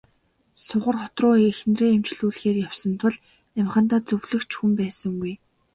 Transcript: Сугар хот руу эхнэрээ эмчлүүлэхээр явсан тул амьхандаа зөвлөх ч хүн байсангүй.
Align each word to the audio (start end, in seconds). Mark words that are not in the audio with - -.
Сугар 0.65 0.95
хот 1.01 1.15
руу 1.21 1.35
эхнэрээ 1.51 1.91
эмчлүүлэхээр 1.97 2.57
явсан 2.67 2.93
тул 3.01 3.15
амьхандаа 3.59 4.01
зөвлөх 4.07 4.43
ч 4.49 4.51
хүн 4.57 4.71
байсангүй. 4.79 5.33